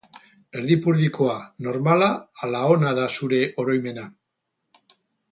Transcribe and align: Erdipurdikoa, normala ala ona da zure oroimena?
Erdipurdikoa, 0.59 1.33
normala 1.67 2.07
ala 2.47 2.61
ona 2.77 2.93
da 3.01 3.05
zure 3.19 3.41
oroimena? 3.65 4.07